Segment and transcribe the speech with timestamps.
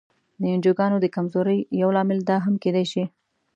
[0.41, 3.03] د انجوګانو د کمزورۍ یو لامل دا هم کېدای شي.